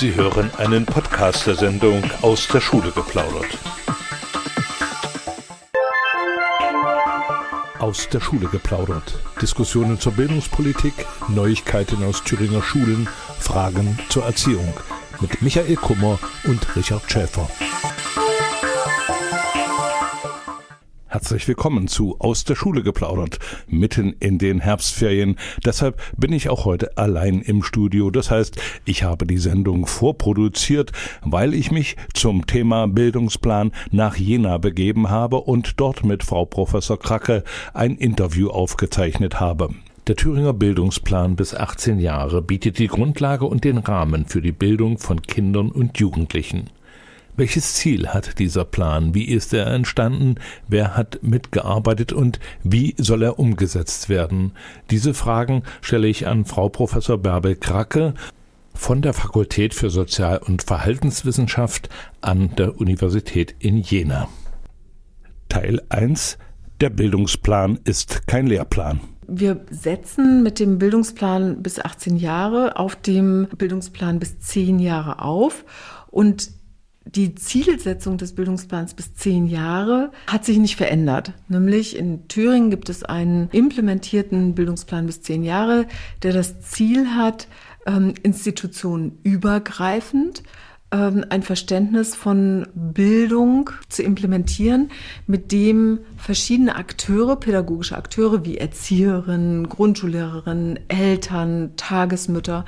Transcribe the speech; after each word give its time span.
Sie 0.00 0.14
hören 0.14 0.50
einen 0.56 0.86
Podcast 0.86 1.46
der 1.46 1.56
Sendung 1.56 2.02
aus 2.22 2.48
der 2.48 2.62
Schule 2.62 2.90
geplaudert. 2.90 3.58
Aus 7.78 8.08
der 8.08 8.20
Schule 8.20 8.48
geplaudert. 8.48 9.18
Diskussionen 9.42 10.00
zur 10.00 10.12
Bildungspolitik, 10.12 10.94
Neuigkeiten 11.28 12.02
aus 12.02 12.24
Thüringer 12.24 12.62
Schulen, 12.62 13.10
Fragen 13.40 13.98
zur 14.08 14.24
Erziehung. 14.24 14.72
Mit 15.20 15.42
Michael 15.42 15.76
Kummer 15.76 16.18
und 16.44 16.76
Richard 16.76 17.02
Schäfer. 17.12 17.50
Herzlich 21.20 21.48
willkommen 21.48 21.86
zu 21.86 22.16
Aus 22.18 22.44
der 22.44 22.54
Schule 22.54 22.82
geplaudert, 22.82 23.38
mitten 23.68 24.16
in 24.20 24.38
den 24.38 24.58
Herbstferien. 24.58 25.36
Deshalb 25.66 26.00
bin 26.16 26.32
ich 26.32 26.48
auch 26.48 26.64
heute 26.64 26.96
allein 26.96 27.42
im 27.42 27.62
Studio. 27.62 28.10
Das 28.10 28.30
heißt, 28.30 28.58
ich 28.86 29.02
habe 29.02 29.26
die 29.26 29.36
Sendung 29.36 29.84
vorproduziert, 29.84 30.92
weil 31.20 31.52
ich 31.52 31.70
mich 31.70 31.96
zum 32.14 32.46
Thema 32.46 32.88
Bildungsplan 32.88 33.72
nach 33.90 34.16
Jena 34.16 34.56
begeben 34.56 35.10
habe 35.10 35.42
und 35.42 35.78
dort 35.78 36.04
mit 36.04 36.24
Frau 36.24 36.46
Professor 36.46 36.98
Kracke 36.98 37.44
ein 37.74 37.96
Interview 37.96 38.48
aufgezeichnet 38.48 39.40
habe. 39.40 39.68
Der 40.06 40.16
Thüringer 40.16 40.54
Bildungsplan 40.54 41.36
bis 41.36 41.54
18 41.54 42.00
Jahre 42.00 42.40
bietet 42.40 42.78
die 42.78 42.88
Grundlage 42.88 43.44
und 43.44 43.64
den 43.64 43.76
Rahmen 43.76 44.24
für 44.24 44.40
die 44.40 44.52
Bildung 44.52 44.96
von 44.96 45.20
Kindern 45.20 45.70
und 45.70 45.98
Jugendlichen. 45.98 46.70
Welches 47.36 47.74
Ziel 47.74 48.08
hat 48.08 48.38
dieser 48.38 48.64
Plan? 48.64 49.14
Wie 49.14 49.24
ist 49.24 49.54
er 49.54 49.66
entstanden? 49.68 50.36
Wer 50.68 50.96
hat 50.96 51.20
mitgearbeitet 51.22 52.12
und 52.12 52.38
wie 52.62 52.94
soll 52.98 53.22
er 53.22 53.38
umgesetzt 53.38 54.08
werden? 54.08 54.52
Diese 54.90 55.14
Fragen 55.14 55.62
stelle 55.80 56.08
ich 56.08 56.26
an 56.26 56.44
Frau 56.44 56.68
Professor 56.68 57.18
Bärbel 57.18 57.56
Kracke 57.56 58.14
von 58.74 59.02
der 59.02 59.14
Fakultät 59.14 59.74
für 59.74 59.90
Sozial- 59.90 60.40
und 60.44 60.62
Verhaltenswissenschaft 60.62 61.88
an 62.20 62.54
der 62.56 62.80
Universität 62.80 63.54
in 63.58 63.78
Jena. 63.78 64.28
Teil 65.48 65.82
1 65.88 66.38
Der 66.80 66.90
Bildungsplan 66.90 67.78
ist 67.84 68.26
kein 68.26 68.46
Lehrplan. 68.46 69.00
Wir 69.26 69.64
setzen 69.70 70.42
mit 70.42 70.58
dem 70.58 70.78
Bildungsplan 70.78 71.62
bis 71.62 71.78
18 71.78 72.16
Jahre 72.16 72.76
auf 72.76 72.96
dem 72.96 73.46
Bildungsplan 73.56 74.18
bis 74.18 74.40
10 74.40 74.80
Jahre 74.80 75.22
auf 75.22 75.64
und 76.08 76.50
die 77.14 77.34
Zielsetzung 77.34 78.18
des 78.18 78.34
Bildungsplans 78.34 78.92
bis 78.94 79.14
zehn 79.14 79.46
Jahre 79.46 80.12
hat 80.26 80.44
sich 80.44 80.58
nicht 80.58 80.76
verändert. 80.76 81.32
Nämlich 81.48 81.96
in 81.96 82.28
Thüringen 82.28 82.70
gibt 82.70 82.88
es 82.88 83.02
einen 83.02 83.48
implementierten 83.50 84.54
Bildungsplan 84.54 85.06
bis 85.06 85.22
zehn 85.22 85.42
Jahre, 85.42 85.86
der 86.22 86.32
das 86.32 86.60
Ziel 86.60 87.14
hat, 87.14 87.48
ähm, 87.86 88.14
institutionenübergreifend 88.22 90.44
ähm, 90.92 91.24
ein 91.28 91.42
Verständnis 91.42 92.14
von 92.14 92.66
Bildung 92.74 93.70
zu 93.88 94.02
implementieren, 94.02 94.90
mit 95.26 95.52
dem 95.52 96.00
verschiedene 96.16 96.76
Akteure, 96.76 97.36
pädagogische 97.36 97.96
Akteure 97.96 98.44
wie 98.44 98.58
Erzieherinnen, 98.58 99.68
Grundschullehrerinnen, 99.68 100.80
Eltern, 100.88 101.72
Tagesmütter, 101.76 102.64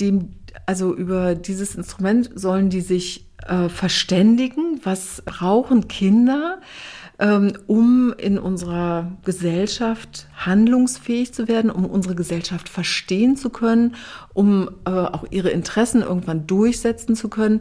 dem 0.00 0.34
also 0.66 0.94
über 0.94 1.34
dieses 1.34 1.74
Instrument 1.74 2.30
sollen 2.34 2.70
die 2.70 2.82
sich 2.82 3.31
äh, 3.46 3.68
verständigen, 3.68 4.80
was 4.84 5.22
brauchen 5.24 5.88
Kinder, 5.88 6.60
ähm, 7.18 7.52
um 7.66 8.14
in 8.16 8.38
unserer 8.38 9.12
Gesellschaft 9.24 10.26
handlungsfähig 10.36 11.32
zu 11.32 11.48
werden, 11.48 11.70
um 11.70 11.84
unsere 11.86 12.14
Gesellschaft 12.14 12.68
verstehen 12.68 13.36
zu 13.36 13.50
können, 13.50 13.94
um 14.34 14.70
äh, 14.86 14.90
auch 14.90 15.24
ihre 15.30 15.50
Interessen 15.50 16.02
irgendwann 16.02 16.46
durchsetzen 16.46 17.14
zu 17.14 17.28
können. 17.28 17.60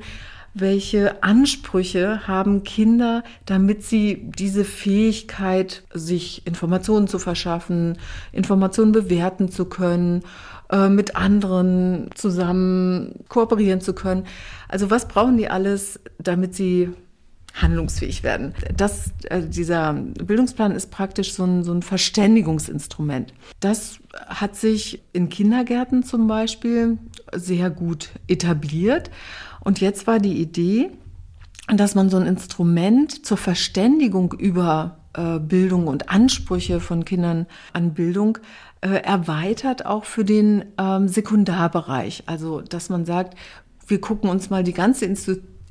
Welche 0.54 1.24
Ansprüche 1.24 2.28
haben 2.28 2.64
Kinder, 2.64 3.24
damit 3.46 3.84
sie 3.84 4.30
diese 4.38 4.66
Fähigkeit, 4.66 5.84
sich 5.94 6.46
Informationen 6.46 7.08
zu 7.08 7.20
verschaffen, 7.20 7.98
Informationen 8.34 8.92
bewerten 8.92 9.50
zu 9.50 9.66
können, 9.66 10.24
äh, 10.72 10.90
mit 10.90 11.16
anderen 11.16 12.10
zusammen 12.16 13.24
kooperieren 13.28 13.82
zu 13.82 13.94
können. 13.94 14.26
Also 14.68 14.90
was 14.90 15.08
brauchen 15.08 15.38
die 15.38 15.50
alles, 15.50 16.00
damit 16.18 16.56
sie 16.56 16.90
handlungsfähig 17.54 18.24
werden. 18.24 18.54
Das, 18.76 19.12
also 19.30 19.48
dieser 19.48 19.94
Bildungsplan 19.94 20.72
ist 20.72 20.92
praktisch 20.92 21.34
so 21.34 21.44
ein, 21.44 21.64
so 21.64 21.74
ein 21.74 21.82
Verständigungsinstrument. 21.82 23.34
Das 23.60 24.00
hat 24.28 24.56
sich 24.56 25.02
in 25.14 25.30
Kindergärten 25.30 26.04
zum 26.04 26.28
Beispiel 26.28 26.98
sehr 27.34 27.70
gut 27.70 28.10
etabliert. 28.28 29.12
Und 29.60 29.82
jetzt 29.82 30.08
war 30.08 30.20
die 30.20 30.42
Idee, 30.42 30.92
dass 31.68 31.96
man 31.96 32.10
so 32.10 32.18
ein 32.18 32.26
Instrument 32.26 33.26
zur 33.26 33.38
Verständigung 33.38 34.34
über 34.34 34.98
äh, 35.14 35.40
Bildung 35.40 35.88
und 35.88 36.10
Ansprüche 36.10 36.80
von 36.80 37.06
Kindern 37.06 37.46
an 37.74 37.94
Bildung 37.94 38.38
äh, 38.82 38.90
erweitert 38.90 39.86
auch 39.86 40.06
für 40.06 40.26
den 40.26 40.66
ähm, 40.78 41.08
Sekundarbereich. 41.08 42.24
Also, 42.26 42.62
dass 42.62 42.90
man 42.90 43.06
sagt, 43.06 43.38
wir 43.88 44.02
gucken 44.02 44.30
uns 44.30 44.50
mal 44.50 44.64
die 44.64 44.74
ganze 44.74 45.06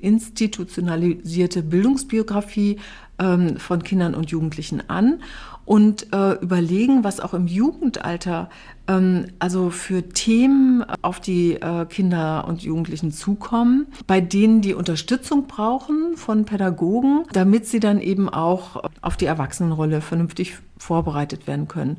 institutionalisierte 0.01 1.63
Bildungsbiografie 1.63 2.79
ähm, 3.19 3.57
von 3.59 3.83
Kindern 3.83 4.15
und 4.15 4.31
Jugendlichen 4.31 4.89
an 4.89 5.23
und 5.65 6.13
äh, 6.13 6.33
überlegen, 6.41 7.05
was 7.05 7.21
auch 7.21 7.35
im 7.35 7.47
Jugendalter 7.47 8.49
ähm, 8.89 9.27
also 9.39 9.71
für 9.71 10.09
Themen 10.09 10.85
auf 11.03 11.21
die 11.21 11.55
äh, 11.55 11.87
Kinder 11.87 12.47
und 12.49 12.63
Jugendlichen 12.63 13.13
zukommen, 13.13 13.87
bei 14.07 14.21
denen 14.21 14.63
die 14.63 14.75
Unterstützung 14.75 15.47
brauchen 15.47 16.17
von 16.17 16.45
Pädagogen, 16.45 17.25
damit 17.33 17.67
sie 17.67 17.79
dann 17.79 18.01
eben 18.01 18.29
auch 18.29 18.83
auf 19.01 19.17
die 19.17 19.27
Erwachsenenrolle 19.27 20.01
vernünftig 20.01 20.59
vorbereitet 20.81 21.47
werden 21.47 21.69
können. 21.69 21.99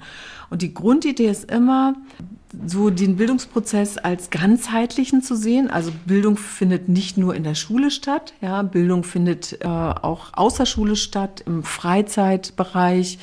Und 0.49 0.61
die 0.61 0.73
Grundidee 0.73 1.29
ist 1.29 1.49
immer, 1.49 1.95
so 2.65 2.89
den 2.89 3.15
Bildungsprozess 3.15 3.97
als 3.97 4.29
ganzheitlichen 4.29 5.21
zu 5.21 5.35
sehen. 5.35 5.69
Also 5.69 5.91
Bildung 6.05 6.37
findet 6.37 6.89
nicht 6.89 7.17
nur 7.17 7.35
in 7.35 7.43
der 7.43 7.55
Schule 7.55 7.91
statt, 7.91 8.33
ja, 8.41 8.61
Bildung 8.61 9.03
findet 9.03 9.61
äh, 9.61 9.67
auch 9.67 10.33
außer 10.33 10.65
Schule 10.65 10.95
statt, 10.95 11.43
im 11.45 11.63
Freizeitbereich, 11.63 13.19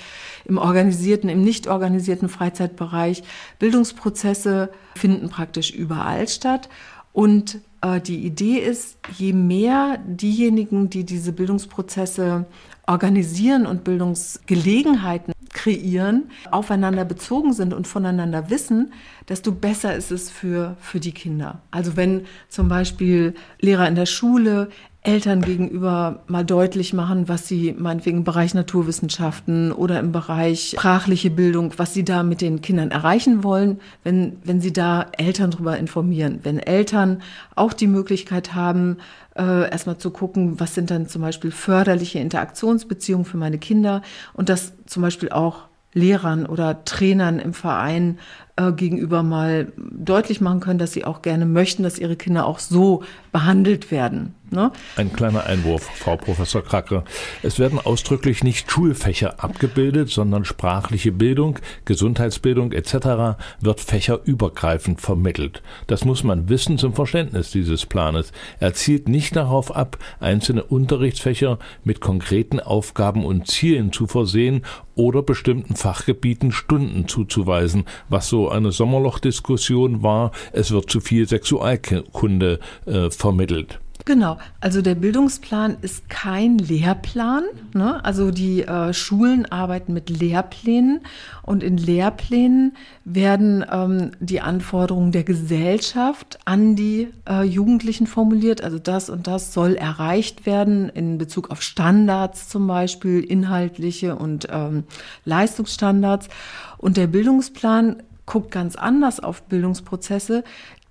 im 0.46 0.58
organisierten, 0.58 1.28
im 1.28 1.42
nicht 1.42 1.68
organisierten 1.68 2.28
Freizeitbereich. 2.28 3.22
Bildungsprozesse 3.58 4.70
finden 4.96 5.28
praktisch 5.28 5.70
überall 5.72 6.26
statt. 6.28 6.68
Und 7.12 7.60
äh, 7.82 8.00
die 8.00 8.24
Idee 8.24 8.58
ist, 8.58 8.96
je 9.16 9.32
mehr 9.32 9.98
diejenigen, 10.06 10.88
die 10.88 11.04
diese 11.04 11.32
Bildungsprozesse 11.32 12.46
organisieren 12.86 13.66
und 13.66 13.84
Bildungsgelegenheiten 13.84 15.34
kreieren, 15.58 16.30
aufeinander 16.52 17.04
bezogen 17.04 17.52
sind 17.52 17.74
und 17.74 17.88
voneinander 17.88 18.48
wissen, 18.48 18.92
desto 19.28 19.50
besser 19.50 19.96
ist 19.96 20.12
es 20.12 20.30
für, 20.30 20.76
für 20.80 21.00
die 21.00 21.10
Kinder. 21.10 21.62
Also 21.72 21.96
wenn 21.96 22.26
zum 22.48 22.68
Beispiel 22.68 23.34
Lehrer 23.60 23.88
in 23.88 23.96
der 23.96 24.06
Schule 24.06 24.68
Eltern 25.02 25.42
gegenüber 25.42 26.22
mal 26.26 26.44
deutlich 26.44 26.92
machen, 26.92 27.28
was 27.28 27.48
sie 27.48 27.74
meinetwegen 27.76 28.18
im 28.18 28.24
Bereich 28.24 28.52
Naturwissenschaften 28.52 29.72
oder 29.72 29.98
im 30.00 30.12
Bereich 30.12 30.74
sprachliche 30.76 31.30
Bildung, 31.30 31.72
was 31.76 31.94
sie 31.94 32.04
da 32.04 32.22
mit 32.22 32.40
den 32.40 32.60
Kindern 32.60 32.90
erreichen 32.90 33.42
wollen, 33.42 33.80
wenn, 34.04 34.36
wenn 34.44 34.60
sie 34.60 34.72
da 34.72 35.06
Eltern 35.16 35.50
darüber 35.50 35.76
informieren. 35.76 36.40
Wenn 36.42 36.58
Eltern 36.58 37.22
auch 37.54 37.72
die 37.72 37.86
Möglichkeit 37.86 38.54
haben, 38.54 38.98
äh, 39.38 39.70
erstmal 39.70 39.98
zu 39.98 40.10
gucken, 40.10 40.60
was 40.60 40.74
sind 40.74 40.90
dann 40.90 41.06
zum 41.06 41.22
Beispiel 41.22 41.50
förderliche 41.50 42.18
Interaktionsbeziehungen 42.18 43.24
für 43.24 43.36
meine 43.36 43.58
Kinder 43.58 44.02
und 44.34 44.48
das 44.48 44.72
zum 44.86 45.02
Beispiel 45.02 45.30
auch 45.30 45.68
Lehrern 45.94 46.46
oder 46.46 46.84
Trainern 46.84 47.38
im 47.38 47.54
Verein 47.54 48.18
äh, 48.56 48.72
gegenüber 48.72 49.22
mal 49.22 49.72
deutlich 49.76 50.40
machen 50.40 50.60
können, 50.60 50.78
dass 50.78 50.92
sie 50.92 51.04
auch 51.04 51.22
gerne 51.22 51.46
möchten, 51.46 51.82
dass 51.82 51.98
ihre 51.98 52.16
Kinder 52.16 52.46
auch 52.46 52.58
so 52.58 53.02
behandelt 53.32 53.90
werden. 53.90 54.34
Ne? 54.50 54.72
Ein 54.96 55.12
kleiner 55.12 55.44
Einwurf, 55.44 55.82
Frau 55.82 56.16
Professor 56.16 56.62
Kracke. 56.62 57.04
Es 57.42 57.58
werden 57.58 57.78
ausdrücklich 57.78 58.42
nicht 58.42 58.70
Schulfächer 58.70 59.42
abgebildet, 59.44 60.08
sondern 60.08 60.46
sprachliche 60.46 61.12
Bildung, 61.12 61.58
Gesundheitsbildung 61.84 62.72
etc. 62.72 63.38
wird 63.60 63.80
fächerübergreifend 63.80 65.02
vermittelt. 65.02 65.62
Das 65.86 66.06
muss 66.06 66.24
man 66.24 66.48
wissen 66.48 66.78
zum 66.78 66.94
Verständnis 66.94 67.50
dieses 67.50 67.84
Planes. 67.84 68.32
Er 68.58 68.72
zielt 68.72 69.08
nicht 69.08 69.36
darauf 69.36 69.74
ab, 69.74 69.98
einzelne 70.18 70.62
Unterrichtsfächer 70.62 71.58
mit 71.84 72.00
konkreten 72.00 72.58
Aufgaben 72.60 73.26
und 73.26 73.48
Zielen 73.48 73.92
zu 73.92 74.06
versehen 74.06 74.62
oder 74.94 75.22
bestimmten 75.22 75.76
Fachgebieten 75.76 76.52
Stunden 76.52 77.06
zuzuweisen, 77.06 77.84
was 78.08 78.28
so 78.28 78.48
eine 78.48 78.72
Sommerlochdiskussion 78.72 80.02
war. 80.02 80.32
Es 80.52 80.70
wird 80.70 80.90
zu 80.90 81.00
viel 81.00 81.28
Sexualkunde 81.28 82.60
äh, 82.86 83.10
vermittelt. 83.10 83.78
Genau, 84.08 84.38
also 84.62 84.80
der 84.80 84.94
Bildungsplan 84.94 85.76
ist 85.82 86.08
kein 86.08 86.56
Lehrplan. 86.56 87.44
Ne? 87.74 88.02
Also 88.02 88.30
die 88.30 88.62
äh, 88.62 88.94
Schulen 88.94 89.44
arbeiten 89.44 89.92
mit 89.92 90.08
Lehrplänen 90.08 91.00
und 91.42 91.62
in 91.62 91.76
Lehrplänen 91.76 92.74
werden 93.04 93.62
ähm, 93.70 94.12
die 94.18 94.40
Anforderungen 94.40 95.12
der 95.12 95.24
Gesellschaft 95.24 96.38
an 96.46 96.74
die 96.74 97.08
äh, 97.28 97.42
Jugendlichen 97.42 98.06
formuliert. 98.06 98.64
Also 98.64 98.78
das 98.78 99.10
und 99.10 99.26
das 99.26 99.52
soll 99.52 99.74
erreicht 99.74 100.46
werden 100.46 100.88
in 100.88 101.18
Bezug 101.18 101.50
auf 101.50 101.60
Standards 101.60 102.48
zum 102.48 102.66
Beispiel, 102.66 103.22
inhaltliche 103.22 104.16
und 104.16 104.48
ähm, 104.50 104.84
Leistungsstandards. 105.26 106.30
Und 106.78 106.96
der 106.96 107.08
Bildungsplan 107.08 107.96
guckt 108.28 108.50
ganz 108.50 108.76
anders 108.76 109.20
auf 109.20 109.42
Bildungsprozesse 109.42 110.44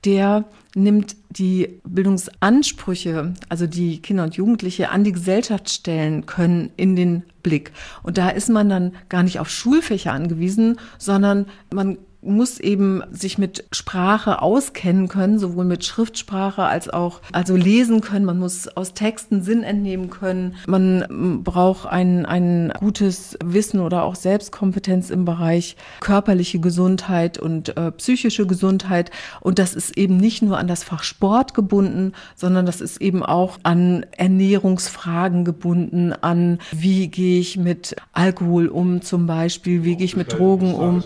der 0.05 0.45
nimmt 0.75 1.15
die 1.29 1.79
Bildungsansprüche, 1.83 3.33
also 3.49 3.67
die 3.67 4.01
Kinder 4.01 4.23
und 4.23 4.35
Jugendliche 4.35 4.89
an 4.89 5.03
die 5.03 5.11
Gesellschaft 5.11 5.69
stellen 5.69 6.25
können, 6.25 6.71
in 6.77 6.95
den 6.95 7.23
Blick. 7.43 7.71
Und 8.03 8.17
da 8.17 8.29
ist 8.29 8.49
man 8.49 8.69
dann 8.69 8.93
gar 9.09 9.23
nicht 9.23 9.39
auf 9.39 9.49
Schulfächer 9.49 10.13
angewiesen, 10.13 10.79
sondern 10.97 11.47
man 11.73 11.97
muss 12.21 12.59
eben 12.59 13.03
sich 13.11 13.37
mit 13.37 13.65
Sprache 13.71 14.41
auskennen 14.41 15.07
können, 15.07 15.39
sowohl 15.39 15.65
mit 15.65 15.85
Schriftsprache 15.85 16.63
als 16.63 16.89
auch 16.89 17.21
also 17.31 17.55
lesen 17.55 18.01
können. 18.01 18.25
Man 18.25 18.39
muss 18.39 18.67
aus 18.67 18.93
Texten 18.93 19.41
Sinn 19.41 19.63
entnehmen 19.63 20.09
können. 20.09 20.55
Man 20.65 21.43
braucht 21.43 21.87
ein, 21.87 22.25
ein 22.25 22.73
gutes 22.79 23.37
Wissen 23.43 23.79
oder 23.79 24.03
auch 24.03 24.15
Selbstkompetenz 24.15 25.09
im 25.09 25.25
Bereich 25.25 25.75
körperliche 25.99 26.59
Gesundheit 26.59 27.37
und 27.37 27.77
äh, 27.77 27.91
psychische 27.91 28.47
Gesundheit. 28.47 29.11
Und 29.39 29.59
das 29.59 29.75
ist 29.75 29.97
eben 29.97 30.17
nicht 30.17 30.41
nur 30.41 30.57
an 30.57 30.67
das 30.67 30.83
Fach 30.83 31.03
Sport 31.03 31.53
gebunden, 31.53 32.13
sondern 32.35 32.65
das 32.65 32.81
ist 32.81 32.99
eben 32.99 33.23
auch 33.23 33.59
an 33.63 34.05
Ernährungsfragen 34.11 35.45
gebunden, 35.45 36.13
an 36.13 36.59
wie 36.71 37.07
gehe 37.07 37.39
ich 37.39 37.57
mit 37.57 37.95
Alkohol 38.13 38.67
um 38.67 39.01
zum 39.01 39.27
Beispiel, 39.27 39.83
wie 39.83 39.95
gehe 39.95 40.05
ich 40.05 40.17
mit 40.17 40.33
Drogen 40.33 40.73
um. 40.73 41.03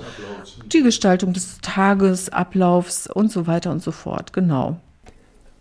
Die 0.71 0.81
Gestaltung 1.01 1.33
des 1.33 1.57
Tagesablaufs 1.63 3.07
und 3.07 3.31
so 3.31 3.47
weiter 3.47 3.71
und 3.71 3.81
so 3.81 3.91
fort, 3.91 4.33
genau. 4.33 4.79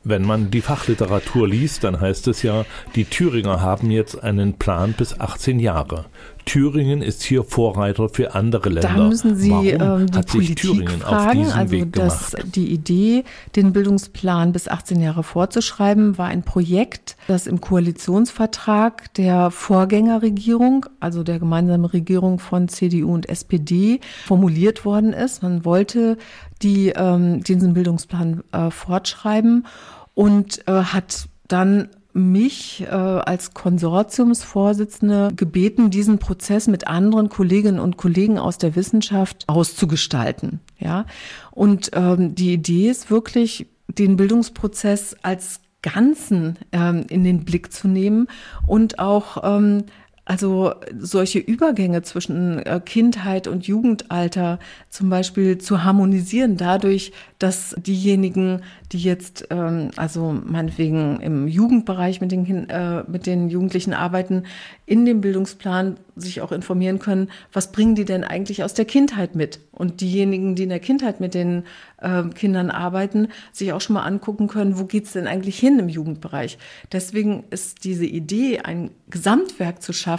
Wenn 0.04 0.22
man 0.22 0.50
die 0.50 0.60
Fachliteratur 0.60 1.48
liest, 1.48 1.82
dann 1.82 1.98
heißt 1.98 2.28
es 2.28 2.42
ja, 2.42 2.66
die 2.94 3.06
Thüringer 3.06 3.62
haben 3.62 3.90
jetzt 3.90 4.22
einen 4.22 4.58
Plan 4.58 4.92
bis 4.92 5.18
18 5.18 5.58
Jahre. 5.58 6.04
Thüringen 6.44 7.02
ist 7.02 7.22
hier 7.22 7.44
Vorreiter 7.44 8.08
für 8.08 8.34
andere 8.34 8.68
Länder. 8.68 8.94
Da 8.94 9.08
müssen 9.08 9.36
Sie 9.36 9.50
Warum 9.50 10.00
ähm, 10.00 10.06
die 10.10 10.20
Politik 10.20 10.90
fragen. 10.90 11.46
also? 11.50 11.84
Das, 11.84 12.36
die 12.44 12.72
Idee, 12.72 13.24
den 13.56 13.72
Bildungsplan 13.72 14.52
bis 14.52 14.68
18 14.68 15.00
Jahre 15.00 15.22
vorzuschreiben, 15.22 16.18
war 16.18 16.28
ein 16.28 16.42
Projekt, 16.42 17.16
das 17.28 17.46
im 17.46 17.60
Koalitionsvertrag 17.60 19.12
der 19.14 19.50
Vorgängerregierung, 19.50 20.86
also 20.98 21.22
der 21.22 21.38
gemeinsamen 21.38 21.84
Regierung 21.84 22.38
von 22.38 22.68
CDU 22.68 23.12
und 23.12 23.28
SPD, 23.28 24.00
formuliert 24.26 24.84
worden 24.84 25.12
ist. 25.12 25.42
Man 25.42 25.64
wollte 25.64 26.16
die, 26.62 26.90
ähm, 26.90 27.42
diesen 27.42 27.74
Bildungsplan 27.74 28.42
äh, 28.52 28.70
fortschreiben 28.70 29.66
und 30.14 30.66
äh, 30.68 30.72
hat 30.72 31.28
dann 31.48 31.88
mich 32.12 32.82
äh, 32.82 32.86
als 32.86 33.54
Konsortiumsvorsitzende 33.54 35.30
gebeten, 35.34 35.90
diesen 35.90 36.18
Prozess 36.18 36.66
mit 36.66 36.86
anderen 36.86 37.28
Kolleginnen 37.28 37.80
und 37.80 37.96
Kollegen 37.96 38.38
aus 38.38 38.58
der 38.58 38.76
Wissenschaft 38.76 39.44
auszugestalten. 39.48 40.60
Ja, 40.78 41.06
und 41.50 41.90
ähm, 41.94 42.34
die 42.34 42.52
Idee 42.52 42.90
ist 42.90 43.10
wirklich, 43.10 43.66
den 43.88 44.16
Bildungsprozess 44.16 45.16
als 45.22 45.60
Ganzen 45.82 46.58
ähm, 46.72 47.06
in 47.08 47.24
den 47.24 47.44
Blick 47.44 47.72
zu 47.72 47.88
nehmen 47.88 48.28
und 48.66 48.98
auch 48.98 49.42
ähm, 49.42 49.84
also 50.24 50.74
solche 50.96 51.38
Übergänge 51.38 52.02
zwischen 52.02 52.60
äh, 52.60 52.80
Kindheit 52.84 53.48
und 53.48 53.66
Jugendalter 53.66 54.58
zum 54.88 55.10
Beispiel 55.10 55.58
zu 55.58 55.82
harmonisieren, 55.82 56.56
dadurch, 56.56 57.12
dass 57.38 57.74
diejenigen, 57.78 58.62
die 58.92 59.00
jetzt 59.00 59.48
ähm, 59.50 59.90
also 59.96 60.32
meinetwegen 60.44 61.20
im 61.20 61.48
Jugendbereich 61.48 62.20
mit 62.20 62.32
den, 62.32 62.68
äh, 62.68 63.02
mit 63.08 63.26
den 63.26 63.48
Jugendlichen 63.48 63.94
arbeiten, 63.94 64.44
in 64.86 65.04
dem 65.04 65.20
Bildungsplan 65.20 65.96
sich 66.16 66.42
auch 66.42 66.52
informieren 66.52 66.98
können, 66.98 67.30
was 67.52 67.72
bringen 67.72 67.94
die 67.94 68.04
denn 68.04 68.22
eigentlich 68.24 68.62
aus 68.62 68.74
der 68.74 68.84
Kindheit 68.84 69.34
mit? 69.34 69.60
Und 69.72 70.00
diejenigen, 70.00 70.54
die 70.54 70.64
in 70.64 70.68
der 70.68 70.80
Kindheit 70.80 71.20
mit 71.20 71.32
den 71.32 71.64
äh, 71.98 72.24
Kindern 72.34 72.70
arbeiten, 72.70 73.28
sich 73.52 73.72
auch 73.72 73.80
schon 73.80 73.94
mal 73.94 74.02
angucken 74.02 74.48
können, 74.48 74.78
wo 74.78 74.84
geht's 74.84 75.12
denn 75.12 75.26
eigentlich 75.26 75.58
hin 75.58 75.78
im 75.78 75.88
Jugendbereich? 75.88 76.58
Deswegen 76.92 77.44
ist 77.50 77.84
diese 77.84 78.04
Idee, 78.04 78.60
ein 78.60 78.90
Gesamtwerk 79.08 79.82
zu 79.82 79.92
schaffen, 79.92 80.09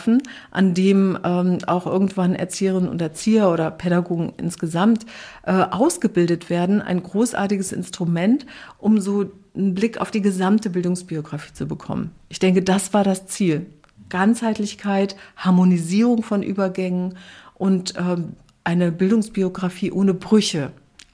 an 0.51 0.73
dem 0.73 1.17
ähm, 1.23 1.59
auch 1.67 1.85
irgendwann 1.85 2.35
Erzieherinnen 2.35 2.89
und 2.89 3.01
Erzieher 3.01 3.49
oder 3.49 3.71
Pädagogen 3.71 4.33
insgesamt 4.37 5.05
äh, 5.43 5.51
ausgebildet 5.51 6.49
werden, 6.49 6.81
ein 6.81 7.03
großartiges 7.03 7.71
Instrument, 7.71 8.45
um 8.77 8.99
so 8.99 9.31
einen 9.55 9.73
Blick 9.75 9.99
auf 9.99 10.11
die 10.11 10.21
gesamte 10.21 10.69
Bildungsbiografie 10.69 11.53
zu 11.53 11.67
bekommen. 11.67 12.11
Ich 12.29 12.39
denke, 12.39 12.61
das 12.61 12.93
war 12.93 13.03
das 13.03 13.27
Ziel. 13.27 13.65
Ganzheitlichkeit, 14.09 15.15
Harmonisierung 15.37 16.23
von 16.23 16.43
Übergängen 16.43 17.17
und 17.55 17.93
ähm, 17.97 18.33
eine 18.63 18.91
Bildungsbiografie 18.91 19.91
ohne 19.91 20.13
Brüche 20.13 20.71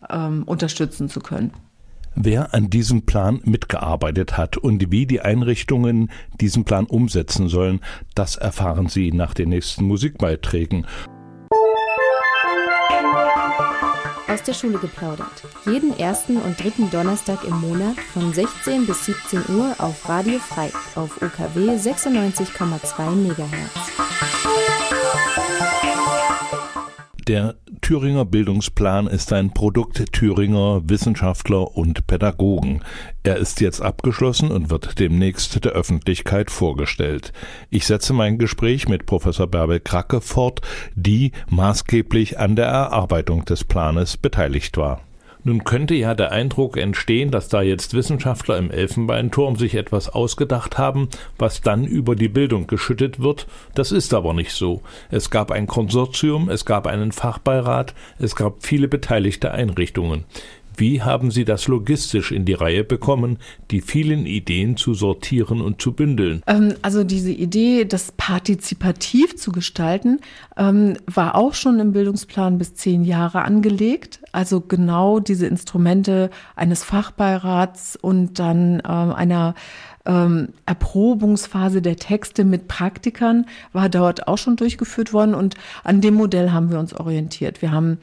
ähm, 0.10 0.44
unterstützen 0.44 1.10
zu 1.10 1.20
können. 1.20 1.52
Wer 2.20 2.56
an 2.56 2.72
diesem 2.72 3.06
Plan 3.06 3.42
mitgearbeitet 3.44 4.38
hat 4.38 4.58
und 4.58 4.92
wie 4.92 5.06
die 5.06 5.22
Einrichtungen 5.22 6.10
diesen 6.42 6.66
Plan 6.66 6.88
umsetzen 6.88 7.48
sollen, 7.48 7.80
das 8.16 8.38
erfahren 8.38 8.90
Sie 8.90 9.12
nach 9.12 9.36
den 9.36 9.50
nächsten 9.50 9.86
Musikbeiträgen. 9.86 10.88
Aus 14.28 14.42
der 14.42 14.54
Schule 14.54 14.80
geplaudert. 14.80 15.44
Jeden 15.68 15.98
ersten 16.00 16.38
und 16.38 16.60
dritten 16.60 16.90
Donnerstag 16.90 17.44
im 17.44 17.62
Monat 17.62 18.00
von 18.14 18.34
16 18.34 18.88
bis 18.88 19.06
17 19.06 19.56
Uhr 19.56 19.76
auf 19.78 20.10
Radio 20.10 20.40
Frei 20.40 20.72
auf 20.96 21.22
UKW 21.22 21.78
96,2 21.78 23.12
MHz. 23.12 24.97
Der 27.28 27.56
Thüringer 27.82 28.24
Bildungsplan 28.24 29.08
ist 29.08 29.34
ein 29.34 29.54
Produkt 29.54 30.14
Thüringer 30.14 30.82
Wissenschaftler 30.86 31.76
und 31.76 32.08
Pädagogen. 32.08 32.82
Er 33.24 33.36
ist 33.36 33.60
jetzt 33.60 33.82
abgeschlossen 33.82 34.50
und 34.50 34.70
wird 34.70 34.98
demnächst 34.98 35.66
der 35.66 35.74
Öffentlichkeit 35.74 36.50
vorgestellt. 36.50 37.34
Ich 37.70 37.86
setze 37.86 38.14
mein 38.14 38.38
Gespräch 38.38 38.88
mit 38.88 39.06
Professor 39.06 39.46
Bärbel 39.46 39.82
Kracke 39.82 40.22
fort, 40.22 40.62
die 40.96 41.34
maßgeblich 41.50 42.40
an 42.40 42.56
der 42.56 42.68
Erarbeitung 42.68 43.44
des 43.44 43.66
Planes 43.66 44.16
beteiligt 44.16 44.78
war. 44.78 45.02
Nun 45.48 45.64
könnte 45.64 45.96
ja 45.96 46.14
der 46.14 46.34
Eindruck 46.34 46.76
entstehen, 46.76 47.32
dass 47.32 47.48
da 47.48 47.62
jetzt 47.62 47.94
Wissenschaftler 47.94 48.58
im 48.58 48.70
Elfenbeinturm 48.70 49.56
sich 49.56 49.76
etwas 49.76 50.10
ausgedacht 50.10 50.78
haben, 50.78 51.08
was 51.38 51.62
dann 51.62 51.86
über 51.86 52.18
die 52.18 52.28
Bildung 52.28 52.68
geschüttet 52.68 53.22
wird. 53.22 53.48
Das 53.74 53.94
ist 53.94 54.14
aber 54.14 54.34
nicht 54.34 54.52
so. 54.52 54.82
Es 55.10 55.30
gab 55.30 55.52
ein 55.52 55.66
Konsortium, 55.66 56.50
es 56.50 56.66
gab 56.66 56.86
einen 56.86 57.14
Fachbeirat, 57.14 57.94
es 58.20 58.36
gab 58.36 58.66
viele 58.66 58.90
beteiligte 58.90 59.52
Einrichtungen. 59.52 60.26
Wie 60.78 61.02
haben 61.02 61.32
Sie 61.32 61.44
das 61.44 61.68
logistisch 61.68 62.32
in 62.32 62.46
die 62.46 62.54
Reihe 62.54 62.84
bekommen, 62.84 63.40
die 63.72 63.82
vielen 63.82 64.28
Ideen 64.28 64.78
zu 64.78 64.94
sortieren 64.94 65.60
und 65.60 65.82
zu 65.82 65.94
bündeln? 65.94 66.44
Ähm, 66.46 66.76
also 66.84 67.04
diese 67.04 67.32
Idee, 67.32 67.86
das 67.86 68.14
partizipativ 68.16 69.36
zu 69.38 69.52
gestalten, 69.52 70.20
ähm, 70.56 70.96
war 71.08 71.34
auch 71.34 71.56
schon 71.56 71.80
im 71.80 71.94
Bildungsplan 71.94 72.60
bis 72.60 72.76
zehn 72.76 73.04
Jahre 73.04 73.42
angelegt. 73.42 74.20
Also 74.32 74.62
genau 74.62 75.20
diese 75.20 75.48
Instrumente 75.48 76.30
eines 76.56 76.84
Fachbeirats 76.84 77.98
und 78.00 78.38
dann 78.38 78.82
ähm, 78.88 79.14
einer 79.14 79.56
Erprobungsphase 80.66 81.82
der 81.82 81.98
Texte 81.98 82.46
mit 82.46 82.70
Praktikern 82.70 83.46
war 83.74 83.90
dort 83.90 84.30
auch 84.30 84.38
schon 84.38 84.56
durchgeführt 84.56 85.12
worden 85.12 85.36
und 85.36 85.56
an 85.84 86.00
dem 86.00 86.14
Modell 86.14 86.52
haben 86.52 86.72
wir 86.72 86.80
uns 86.80 86.94
orientiert. 86.94 87.62
Wir 87.62 87.74
haben 87.74 87.98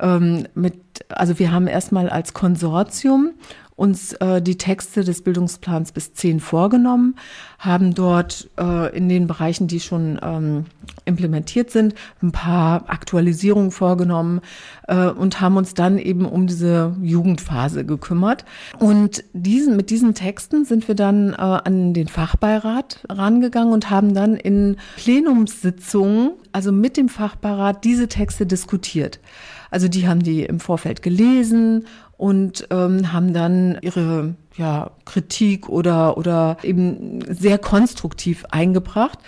ähm, 0.00 0.46
mit, 0.54 0.74
also 1.08 1.38
wir 1.38 1.52
haben 1.52 1.66
erstmal 1.66 2.08
als 2.08 2.34
Konsortium 2.34 3.32
uns 3.80 4.12
äh, 4.12 4.42
die 4.42 4.58
Texte 4.58 5.04
des 5.04 5.22
Bildungsplans 5.22 5.92
bis 5.92 6.12
zehn 6.12 6.38
vorgenommen, 6.38 7.16
haben 7.58 7.94
dort 7.94 8.50
äh, 8.58 8.94
in 8.94 9.08
den 9.08 9.26
Bereichen, 9.26 9.68
die 9.68 9.80
schon 9.80 10.20
ähm, 10.22 10.66
implementiert 11.06 11.70
sind, 11.70 11.94
ein 12.22 12.30
paar 12.30 12.90
Aktualisierungen 12.90 13.70
vorgenommen 13.70 14.42
äh, 14.86 15.06
und 15.06 15.40
haben 15.40 15.56
uns 15.56 15.72
dann 15.72 15.96
eben 15.96 16.26
um 16.26 16.46
diese 16.46 16.94
Jugendphase 17.00 17.86
gekümmert. 17.86 18.44
Und 18.78 19.24
diesen, 19.32 19.78
mit 19.78 19.88
diesen 19.88 20.12
Texten 20.12 20.66
sind 20.66 20.86
wir 20.86 20.94
dann 20.94 21.32
äh, 21.32 21.36
an 21.36 21.94
den 21.94 22.08
Fachbeirat 22.08 23.00
rangegangen 23.08 23.72
und 23.72 23.88
haben 23.88 24.12
dann 24.12 24.36
in 24.36 24.76
Plenumssitzungen, 24.96 26.32
also 26.52 26.70
mit 26.70 26.98
dem 26.98 27.08
Fachbeirat, 27.08 27.82
diese 27.84 28.08
Texte 28.08 28.44
diskutiert. 28.44 29.20
Also 29.70 29.88
die 29.88 30.08
haben 30.08 30.22
die 30.22 30.42
im 30.42 30.60
Vorfeld 30.60 31.02
gelesen 31.02 31.86
und 32.16 32.66
ähm, 32.70 33.12
haben 33.12 33.32
dann 33.32 33.78
ihre 33.80 34.34
ja, 34.56 34.90
Kritik 35.04 35.68
oder, 35.68 36.18
oder 36.18 36.58
eben 36.62 37.20
sehr 37.28 37.58
konstruktiv 37.58 38.44
eingebracht. 38.50 39.18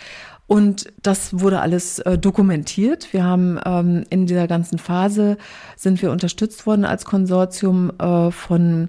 Und 0.46 0.92
das 1.02 1.40
wurde 1.40 1.60
alles 1.60 2.00
äh, 2.00 2.18
dokumentiert. 2.18 3.12
Wir 3.12 3.24
haben 3.24 3.58
ähm, 3.64 4.04
in 4.10 4.26
dieser 4.26 4.46
ganzen 4.46 4.78
Phase 4.78 5.38
sind 5.76 6.02
wir 6.02 6.10
unterstützt 6.10 6.66
worden 6.66 6.84
als 6.84 7.06
Konsortium 7.06 7.90
äh, 7.98 8.30
von 8.30 8.88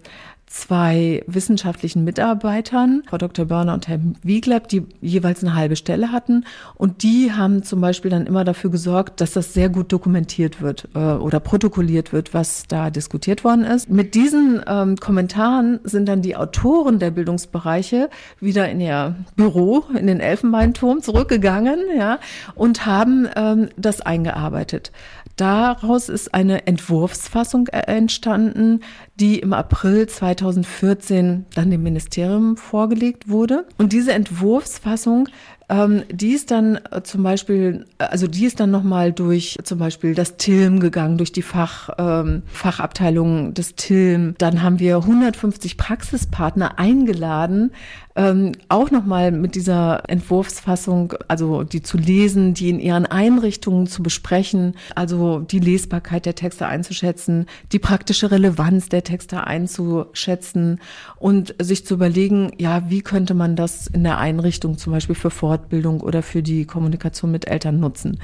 zwei 0.54 1.24
wissenschaftlichen 1.26 2.04
Mitarbeitern, 2.04 3.02
Frau 3.08 3.18
Dr. 3.18 3.46
Börner 3.46 3.74
und 3.74 3.88
Herr 3.88 4.00
Wieglab, 4.22 4.68
die 4.68 4.86
jeweils 5.02 5.44
eine 5.44 5.56
halbe 5.56 5.76
Stelle 5.76 6.12
hatten. 6.12 6.46
Und 6.76 7.02
die 7.02 7.32
haben 7.32 7.64
zum 7.64 7.82
Beispiel 7.82 8.12
dann 8.12 8.28
immer 8.28 8.44
dafür 8.44 8.70
gesorgt, 8.70 9.20
dass 9.20 9.32
das 9.32 9.56
sehr 9.56 9.70
gut 9.70 9.92
dokumentiert 9.92 10.62
wird 10.62 10.90
äh, 10.94 11.00
oder 11.00 11.40
protokolliert 11.40 12.14
wird, 12.14 12.36
was 12.36 12.68
da 12.68 12.92
diskutiert 12.92 13.44
worden 13.44 13.64
ist. 13.64 13.90
Mit 13.90 14.14
diesen 14.14 14.62
ähm, 14.68 14.96
Kommentaren 14.98 15.80
sind 15.86 16.08
dann 16.08 16.22
die 16.22 16.36
Autoren 16.36 17.00
der 17.00 17.10
Bildungsbereiche 17.10 18.12
wieder 18.40 18.70
in 18.70 18.80
ihr 18.80 19.16
Büro, 19.36 19.86
in 19.98 20.06
den 20.06 20.20
Elfenbeinturm 20.20 21.02
zurückgegangen, 21.02 21.80
ja, 21.98 22.20
und 22.54 22.86
haben 22.86 23.28
ähm, 23.36 23.70
das 23.76 24.02
eingearbeitet. 24.02 24.92
Daraus 25.36 26.10
ist 26.10 26.34
eine 26.34 26.68
Entwurfsfassung 26.68 27.68
entstanden, 27.68 28.82
die 29.16 29.40
im 29.40 29.54
April 29.54 30.08
2014 30.08 31.46
dann 31.54 31.70
dem 31.70 31.84
Ministerium 31.84 32.58
vorgelegt 32.58 33.30
wurde. 33.30 33.66
Und 33.78 33.94
diese 33.94 34.14
Entwurfsfassung 34.14 35.30
ähm, 35.70 36.04
die 36.12 36.34
ist 36.34 36.52
dann 36.52 36.80
äh, 36.92 37.02
zum 37.04 37.24
Beispiel, 37.24 37.86
äh, 37.98 38.06
also 38.06 38.28
die 38.28 38.46
ist 38.46 38.60
dann 38.60 38.72
nochmal 38.72 39.14
durch 39.14 39.58
zum 39.64 39.80
Beispiel 39.80 40.14
das 40.14 40.38
TILM 40.38 40.80
gegangen, 40.80 41.18
durch 41.18 41.32
die 41.32 41.42
Fach, 41.42 41.90
ähm, 41.98 42.44
Fachabteilung 42.48 43.54
des 43.54 43.76
TILM. 43.76 44.36
Dann 44.38 44.62
haben 44.62 44.80
wir 44.80 44.98
150 44.98 45.78
Praxispartner 45.78 46.80
eingeladen, 46.80 47.72
ähm, 48.16 48.52
auch 48.70 48.92
nochmal 48.92 49.32
mit 49.32 49.56
dieser 49.56 50.04
Entwurfsfassung, 50.08 51.14
also 51.28 51.64
die 51.64 51.82
zu 51.82 51.98
lesen, 51.98 52.54
die 52.54 52.70
in 52.70 52.80
ihren 52.80 53.06
Einrichtungen 53.06 53.88
zu 53.88 54.04
besprechen, 54.04 54.76
also 54.96 55.40
die 55.40 55.60
Lesbarkeit 55.60 56.26
der 56.26 56.36
Texte 56.36 56.68
einzuschätzen, 56.68 57.48
die 57.72 57.80
praktische 57.80 58.30
Relevanz 58.30 58.90
der 58.90 59.03
Texte 59.04 59.46
einzuschätzen 59.46 60.80
und 61.18 61.56
sich 61.60 61.86
zu 61.86 61.96
überlegen, 61.96 62.52
ja, 62.58 62.90
wie 62.90 63.02
könnte 63.02 63.34
man 63.34 63.56
das 63.56 63.88
in 63.88 64.04
der 64.04 64.18
Einrichtung 64.18 64.78
zum 64.78 64.94
Beispiel 64.94 65.16
für 65.16 65.30
Fortbildung 65.30 66.02
oder 66.02 66.24
für 66.24 66.44
die 66.44 66.66
Kommunikation 66.66 67.32
mit 67.32 67.48
Eltern 67.48 67.80
nutzen. 67.80 68.20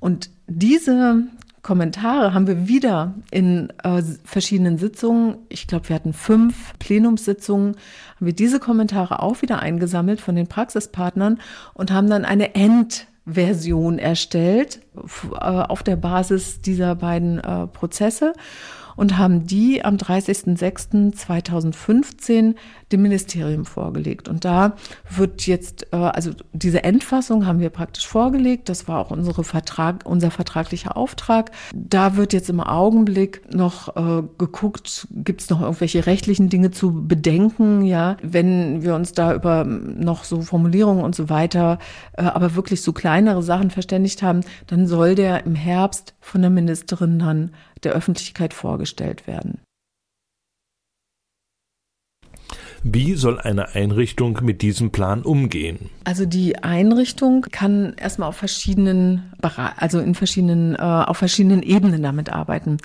Und 0.00 0.30
diese 0.46 1.24
Kommentare 1.64 2.34
haben 2.34 2.46
wir 2.46 2.68
wieder 2.68 3.14
in 3.30 3.72
äh, 3.82 4.02
verschiedenen 4.22 4.78
Sitzungen, 4.78 5.38
ich 5.48 5.66
glaube, 5.66 5.88
wir 5.88 5.96
hatten 5.96 6.12
fünf 6.12 6.78
Plenumssitzungen, 6.78 7.76
haben 8.16 8.26
wir 8.26 8.34
diese 8.34 8.60
Kommentare 8.60 9.20
auch 9.20 9.42
wieder 9.42 9.60
eingesammelt 9.60 10.20
von 10.20 10.36
den 10.36 10.46
Praxispartnern 10.46 11.40
und 11.72 11.90
haben 11.90 12.08
dann 12.08 12.26
eine 12.26 12.54
Endversion 12.54 13.98
erstellt 13.98 14.80
äh, 14.94 15.38
auf 15.38 15.82
der 15.82 15.96
Basis 15.96 16.60
dieser 16.60 16.94
beiden 16.96 17.38
äh, 17.38 17.66
Prozesse 17.66 18.34
und 18.96 19.18
haben 19.18 19.46
die 19.46 19.84
am 19.84 19.96
30.06.2015 19.96 22.54
dem 22.92 23.02
Ministerium 23.02 23.64
vorgelegt. 23.64 24.28
Und 24.28 24.44
da 24.44 24.76
wird 25.10 25.46
jetzt, 25.46 25.88
äh, 25.92 25.96
also 25.96 26.30
diese 26.52 26.84
Endfassung 26.84 27.46
haben 27.46 27.60
wir 27.60 27.70
praktisch 27.70 28.06
vorgelegt. 28.06 28.68
Das 28.68 28.86
war 28.88 29.00
auch 29.00 29.10
unsere 29.10 29.44
Vertrag, 29.44 30.02
unser 30.04 30.30
vertraglicher 30.30 30.96
Auftrag. 30.96 31.50
Da 31.74 32.16
wird 32.16 32.32
jetzt 32.32 32.48
im 32.48 32.60
Augenblick 32.60 33.42
noch 33.52 33.96
äh, 33.96 34.22
geguckt, 34.38 35.08
gibt 35.10 35.42
es 35.42 35.50
noch 35.50 35.60
irgendwelche 35.60 36.06
rechtlichen 36.06 36.48
Dinge 36.48 36.70
zu 36.70 37.06
bedenken, 37.06 37.82
ja, 37.82 38.16
wenn 38.22 38.82
wir 38.82 38.94
uns 38.94 39.12
da 39.12 39.34
über 39.34 39.64
noch 39.64 40.24
so 40.24 40.42
Formulierungen 40.42 41.04
und 41.04 41.14
so 41.14 41.28
weiter, 41.28 41.78
äh, 42.16 42.22
aber 42.22 42.54
wirklich 42.54 42.82
so 42.82 42.92
kleinere 42.92 43.42
Sachen 43.42 43.70
verständigt 43.70 44.22
haben, 44.22 44.40
dann 44.66 44.86
soll 44.86 45.14
der 45.14 45.46
im 45.46 45.54
Herbst 45.54 46.14
von 46.20 46.40
der 46.40 46.50
Ministerin 46.50 47.18
dann 47.18 47.50
der 47.84 47.92
Öffentlichkeit 47.92 48.54
vorgestellt 48.54 49.26
werden. 49.26 49.60
Wie 52.86 53.14
soll 53.14 53.40
eine 53.40 53.74
Einrichtung 53.74 54.40
mit 54.42 54.60
diesem 54.60 54.90
Plan 54.90 55.22
umgehen? 55.22 55.88
Also 56.04 56.26
die 56.26 56.62
Einrichtung 56.62 57.46
kann 57.50 57.94
erstmal 57.96 58.28
auf 58.28 58.36
verschiedenen, 58.36 59.32
also 59.78 60.00
in 60.00 60.14
verschiedenen, 60.14 60.74
äh, 60.74 60.78
auf 60.78 61.16
verschiedenen 61.16 61.62
Ebenen 61.62 62.02
damit 62.02 62.30
arbeiten. 62.30 62.76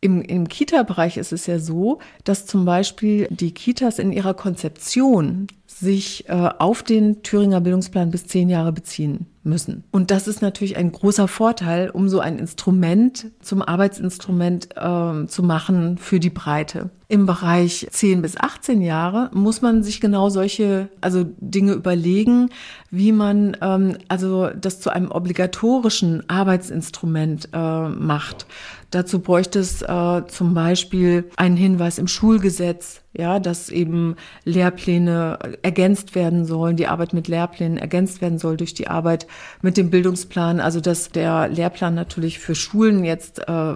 Im, 0.00 0.22
Im 0.22 0.48
Kita-Bereich 0.48 1.16
ist 1.16 1.32
es 1.32 1.46
ja 1.46 1.60
so, 1.60 2.00
dass 2.24 2.46
zum 2.46 2.64
Beispiel 2.64 3.28
die 3.30 3.52
Kitas 3.52 4.00
in 4.00 4.12
ihrer 4.12 4.34
Konzeption 4.34 5.46
sich 5.66 6.28
äh, 6.28 6.32
auf 6.32 6.82
den 6.82 7.22
Thüringer 7.22 7.60
Bildungsplan 7.60 8.10
bis 8.10 8.26
zehn 8.26 8.48
Jahre 8.48 8.72
beziehen 8.72 9.26
müssen. 9.42 9.84
Und 9.90 10.10
das 10.10 10.28
ist 10.28 10.42
natürlich 10.42 10.76
ein 10.76 10.92
großer 10.92 11.28
Vorteil, 11.28 11.90
um 11.90 12.08
so 12.08 12.20
ein 12.20 12.38
Instrument 12.38 13.26
zum 13.40 13.62
Arbeitsinstrument 13.62 14.76
äh, 14.76 15.26
zu 15.26 15.42
machen 15.42 15.98
für 15.98 16.20
die 16.20 16.30
Breite. 16.30 16.90
Im 17.10 17.24
Bereich 17.24 17.86
10 17.90 18.20
bis 18.20 18.36
18 18.36 18.82
Jahre 18.82 19.30
muss 19.32 19.62
man 19.62 19.82
sich 19.82 19.98
genau 19.98 20.28
solche 20.28 20.90
also 21.00 21.24
Dinge 21.38 21.72
überlegen, 21.72 22.50
wie 22.90 23.12
man 23.12 23.56
ähm, 23.62 23.96
also 24.08 24.48
das 24.48 24.80
zu 24.80 24.90
einem 24.90 25.10
obligatorischen 25.10 26.28
Arbeitsinstrument 26.28 27.48
äh, 27.54 27.88
macht. 27.88 28.46
Dazu 28.90 29.20
bräuchte 29.20 29.58
es 29.58 29.80
äh, 29.80 30.26
zum 30.28 30.52
Beispiel 30.52 31.30
einen 31.36 31.56
Hinweis 31.56 31.98
im 31.98 32.08
Schulgesetz, 32.08 33.00
ja, 33.14 33.38
dass 33.38 33.70
eben 33.70 34.16
Lehrpläne 34.44 35.38
ergänzt 35.62 36.14
werden 36.14 36.44
sollen, 36.44 36.76
die 36.76 36.88
Arbeit 36.88 37.14
mit 37.14 37.28
Lehrplänen 37.28 37.78
ergänzt 37.78 38.20
werden 38.20 38.38
soll 38.38 38.58
durch 38.58 38.74
die 38.74 38.88
Arbeit 38.88 39.26
mit 39.62 39.76
dem 39.76 39.90
Bildungsplan. 39.90 40.60
Also 40.60 40.80
dass 40.80 41.10
der 41.10 41.48
Lehrplan 41.48 41.94
natürlich 41.94 42.38
für 42.38 42.54
Schulen 42.54 43.04
jetzt 43.04 43.40
äh, 43.48 43.74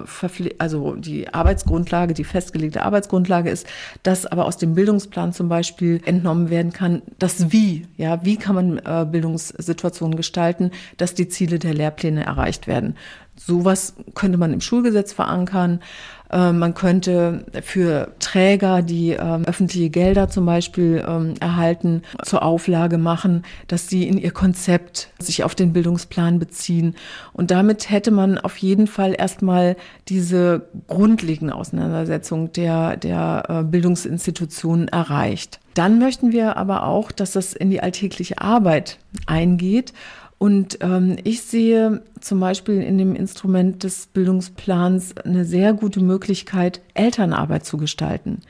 also 0.57 0.95
die 0.95 1.33
Arbeitsgrundlage, 1.33 2.13
die 2.13 2.23
festgelegte 2.23 2.83
Arbeitsgrundlage 2.83 3.49
ist, 3.49 3.67
dass 4.03 4.25
aber 4.25 4.45
aus 4.45 4.57
dem 4.57 4.75
Bildungsplan 4.75 5.33
zum 5.33 5.49
Beispiel 5.49 6.01
entnommen 6.05 6.49
werden 6.49 6.73
kann, 6.73 7.01
das 7.19 7.51
Wie, 7.51 7.87
ja, 7.97 8.23
wie 8.25 8.37
kann 8.37 8.55
man 8.55 8.77
äh, 8.79 9.05
Bildungssituationen 9.09 10.15
gestalten, 10.15 10.71
dass 10.97 11.13
die 11.13 11.27
Ziele 11.27 11.59
der 11.59 11.73
Lehrpläne 11.73 12.25
erreicht 12.25 12.67
werden. 12.67 12.95
Sowas 13.35 13.95
könnte 14.13 14.37
man 14.37 14.53
im 14.53 14.61
Schulgesetz 14.61 15.11
verankern. 15.11 15.79
Äh, 16.33 16.51
man 16.51 16.73
könnte 16.73 17.45
für 17.61 18.11
Träger, 18.19 18.81
die 18.81 19.11
ähm, 19.11 19.45
öffentliche 19.45 19.89
Gelder 19.89 20.29
zum 20.29 20.45
Beispiel 20.45 21.03
ähm, 21.07 21.35
erhalten, 21.39 22.01
zur 22.23 22.43
Auflage 22.43 22.97
machen, 22.97 23.43
dass 23.67 23.87
sie 23.87 24.07
in 24.07 24.17
ihr 24.17 24.31
Konzept 24.31 25.09
sich 25.19 25.43
auf 25.43 25.53
den 25.53 25.73
Bildungsplan 25.73 26.39
beziehen. 26.39 26.95
Und 27.33 27.51
damit 27.51 27.89
hätte 27.91 28.11
man 28.11 28.39
auf 28.39 28.57
jeden 28.57 28.87
Fall 28.87 29.15
erstmal 29.17 29.75
diese 30.09 30.67
grundlegende 30.87 31.53
Auseinandersetzung 31.53 32.51
der, 32.51 32.97
der 32.97 33.43
äh, 33.47 33.63
Bildungsinstitutionen 33.63 34.87
erreicht. 34.87 35.59
Dann 35.75 35.99
möchten 35.99 36.31
wir 36.31 36.57
aber 36.57 36.85
auch, 36.85 37.11
dass 37.11 37.31
das 37.31 37.53
in 37.53 37.69
die 37.69 37.81
alltägliche 37.81 38.39
Arbeit 38.39 38.99
eingeht 39.25 39.93
und 40.43 40.79
ähm, 40.81 41.15
ich 41.23 41.43
sehe 41.43 42.01
zum 42.19 42.41
Beispiel 42.41 42.81
in 42.81 42.97
dem 42.97 43.15
Instrument 43.15 43.81
des 43.81 44.07
Bildungsplans 44.07 45.15
eine 45.23 45.45
sehr 45.45 45.71
gute 45.71 46.01
Möglichkeit, 46.01 46.81
Elternarbeit 46.95 47.65
zu 47.65 47.77
gestalten 47.77 48.41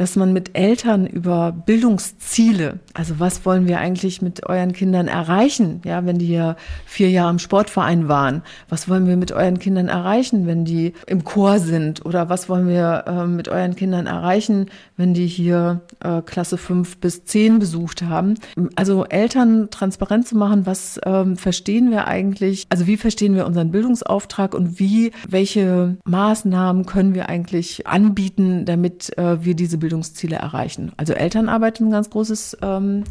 dass 0.00 0.16
man 0.16 0.32
mit 0.32 0.56
Eltern 0.56 1.06
über 1.06 1.52
Bildungsziele, 1.52 2.78
also 2.94 3.20
was 3.20 3.44
wollen 3.44 3.68
wir 3.68 3.80
eigentlich 3.80 4.22
mit 4.22 4.46
euren 4.46 4.72
Kindern 4.72 5.08
erreichen, 5.08 5.82
ja, 5.84 6.06
wenn 6.06 6.16
die 6.16 6.24
hier 6.24 6.56
vier 6.86 7.10
Jahre 7.10 7.32
im 7.32 7.38
Sportverein 7.38 8.08
waren, 8.08 8.40
was 8.70 8.88
wollen 8.88 9.06
wir 9.06 9.18
mit 9.18 9.30
euren 9.30 9.58
Kindern 9.58 9.88
erreichen, 9.88 10.46
wenn 10.46 10.64
die 10.64 10.94
im 11.06 11.24
Chor 11.24 11.58
sind? 11.58 12.06
Oder 12.06 12.30
was 12.30 12.48
wollen 12.48 12.66
wir 12.66 13.04
äh, 13.06 13.26
mit 13.26 13.48
euren 13.48 13.76
Kindern 13.76 14.06
erreichen, 14.06 14.70
wenn 14.96 15.12
die 15.12 15.26
hier 15.26 15.82
äh, 16.00 16.22
Klasse 16.22 16.56
fünf 16.56 16.96
bis 16.96 17.24
zehn 17.24 17.58
besucht 17.58 18.02
haben. 18.02 18.36
Also 18.76 19.04
Eltern 19.04 19.68
transparent 19.70 20.26
zu 20.26 20.34
machen, 20.34 20.64
was 20.64 20.98
ähm, 21.04 21.36
verstehen 21.36 21.90
wir 21.90 22.06
eigentlich, 22.06 22.66
also 22.70 22.86
wie 22.86 22.96
verstehen 22.96 23.34
wir 23.34 23.44
unseren 23.44 23.70
Bildungsauftrag 23.70 24.54
und 24.54 24.80
wie, 24.80 25.12
welche 25.28 25.98
Maßnahmen 26.04 26.86
können 26.86 27.14
wir 27.14 27.28
eigentlich 27.28 27.86
anbieten, 27.86 28.64
damit 28.64 29.16
äh, 29.18 29.44
wir 29.44 29.54
diese 29.54 29.76
Bildung 29.76 29.89
Bildungsziele 29.90 30.36
erreichen. 30.36 30.92
Also 30.96 31.14
Elternarbeit 31.14 31.80
ist 31.80 31.86
ein 31.86 31.90
ganz 31.90 32.10
großes 32.10 32.58
ähm, 32.62 33.04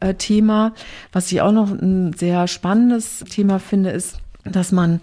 äh, 0.00 0.14
Thema. 0.14 0.72
Was 1.12 1.30
ich 1.30 1.40
auch 1.40 1.52
noch 1.52 1.70
ein 1.70 2.12
sehr 2.12 2.48
spannendes 2.48 3.20
Thema 3.30 3.60
finde, 3.60 3.90
ist, 3.90 4.18
dass 4.44 4.72
man 4.72 5.00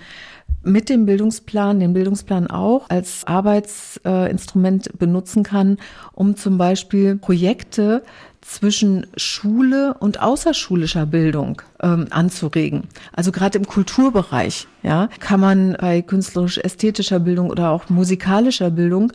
mit 0.64 0.90
dem 0.90 1.06
Bildungsplan, 1.06 1.80
den 1.80 1.94
Bildungsplan 1.94 2.48
auch 2.48 2.90
als 2.90 3.26
Arbeitsinstrument 3.26 5.00
benutzen 5.00 5.44
kann, 5.44 5.78
um 6.14 6.36
zum 6.36 6.58
Beispiel 6.58 7.16
Projekte 7.16 8.04
zwischen 8.42 9.08
Schule 9.16 9.96
und 10.00 10.22
außerschulischer 10.22 11.06
Bildung 11.06 11.62
ähm, 11.82 12.08
anzuregen. 12.10 12.84
Also 13.14 13.32
gerade 13.32 13.58
im 13.58 13.66
Kulturbereich, 13.66 14.68
ja, 14.84 15.10
kann 15.20 15.40
man 15.40 15.78
bei 15.80 16.02
künstlerisch-ästhetischer 16.02 17.20
Bildung 17.20 17.50
oder 17.50 17.72
auch 17.72 17.90
musikalischer 17.90 18.70
Bildung 18.70 19.14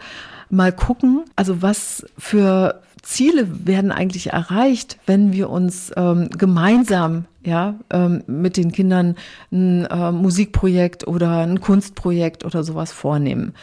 mal 0.50 0.72
gucken, 0.72 1.24
also 1.36 1.62
was 1.62 2.06
für 2.18 2.80
Ziele 3.02 3.66
werden 3.66 3.92
eigentlich 3.92 4.32
erreicht, 4.32 4.98
wenn 5.06 5.32
wir 5.32 5.48
uns 5.48 5.92
ähm, 5.96 6.28
gemeinsam 6.36 7.26
ja, 7.44 7.76
ähm, 7.90 8.24
mit 8.26 8.56
den 8.56 8.72
Kindern 8.72 9.14
ein 9.52 9.84
äh, 9.84 10.10
Musikprojekt 10.10 11.06
oder 11.06 11.38
ein 11.38 11.60
Kunstprojekt 11.60 12.44
oder 12.44 12.64
sowas 12.64 12.90
vornehmen. 12.92 13.54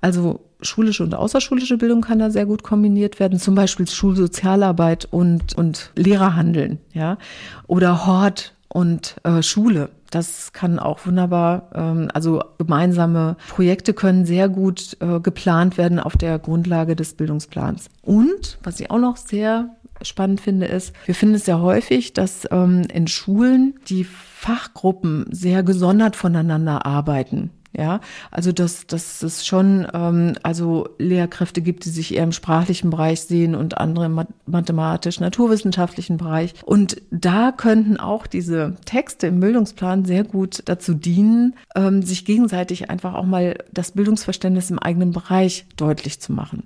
Also 0.00 0.40
schulische 0.62 1.02
und 1.02 1.14
außerschulische 1.14 1.76
Bildung 1.76 2.00
kann 2.00 2.20
da 2.20 2.30
sehr 2.30 2.46
gut 2.46 2.62
kombiniert 2.62 3.18
werden, 3.18 3.38
zum 3.38 3.54
Beispiel 3.56 3.88
Schulsozialarbeit 3.88 5.08
und, 5.10 5.56
und 5.56 5.90
Lehrerhandeln, 5.96 6.78
ja, 6.92 7.18
oder 7.66 8.06
Hort 8.06 8.54
und 8.68 9.16
äh, 9.24 9.42
Schule. 9.42 9.90
Das 10.16 10.54
kann 10.54 10.78
auch 10.78 11.04
wunderbar, 11.04 11.68
ähm, 11.74 12.08
also 12.14 12.42
gemeinsame 12.56 13.36
Projekte 13.50 13.92
können 13.92 14.24
sehr 14.24 14.48
gut 14.48 14.96
äh, 15.00 15.20
geplant 15.20 15.76
werden 15.76 16.00
auf 16.00 16.16
der 16.16 16.38
Grundlage 16.38 16.96
des 16.96 17.12
Bildungsplans. 17.12 17.90
Und 18.00 18.56
was 18.62 18.80
ich 18.80 18.90
auch 18.90 18.98
noch 18.98 19.18
sehr 19.18 19.76
spannend 20.00 20.40
finde, 20.40 20.68
ist, 20.68 20.94
wir 21.04 21.14
finden 21.14 21.34
es 21.34 21.44
sehr 21.44 21.60
häufig, 21.60 22.14
dass 22.14 22.48
ähm, 22.50 22.84
in 22.90 23.08
Schulen 23.08 23.74
die 23.90 24.04
Fachgruppen 24.04 25.26
sehr 25.32 25.62
gesondert 25.62 26.16
voneinander 26.16 26.86
arbeiten. 26.86 27.50
Ja, 27.78 28.00
also 28.30 28.52
dass, 28.52 28.86
dass 28.86 29.22
es 29.22 29.44
schon 29.44 29.86
ähm, 29.92 30.34
also 30.42 30.88
Lehrkräfte 30.98 31.60
gibt, 31.60 31.84
die 31.84 31.90
sich 31.90 32.14
eher 32.14 32.24
im 32.24 32.32
sprachlichen 32.32 32.88
Bereich 32.88 33.20
sehen 33.20 33.54
und 33.54 33.76
andere 33.76 34.06
im 34.06 34.20
mathematisch-naturwissenschaftlichen 34.46 36.16
Bereich. 36.16 36.54
Und 36.64 37.02
da 37.10 37.52
könnten 37.52 37.98
auch 37.98 38.26
diese 38.26 38.76
Texte 38.86 39.26
im 39.26 39.40
Bildungsplan 39.40 40.06
sehr 40.06 40.24
gut 40.24 40.62
dazu 40.64 40.94
dienen, 40.94 41.54
ähm, 41.74 42.00
sich 42.00 42.24
gegenseitig 42.24 42.88
einfach 42.88 43.12
auch 43.12 43.26
mal 43.26 43.58
das 43.72 43.92
Bildungsverständnis 43.92 44.70
im 44.70 44.78
eigenen 44.78 45.12
Bereich 45.12 45.66
deutlich 45.76 46.18
zu 46.18 46.32
machen. 46.32 46.62